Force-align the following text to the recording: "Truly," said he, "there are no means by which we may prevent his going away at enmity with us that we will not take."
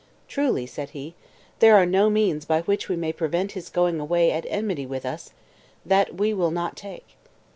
"Truly," 0.27 0.65
said 0.65 0.89
he, 0.97 1.13
"there 1.59 1.75
are 1.77 1.85
no 1.85 2.09
means 2.09 2.43
by 2.43 2.61
which 2.61 2.89
we 2.89 2.95
may 2.95 3.13
prevent 3.13 3.51
his 3.51 3.69
going 3.69 3.99
away 3.99 4.31
at 4.31 4.47
enmity 4.49 4.87
with 4.87 5.05
us 5.05 5.29
that 5.85 6.15
we 6.15 6.33
will 6.33 6.49
not 6.49 6.75
take." 6.75 7.09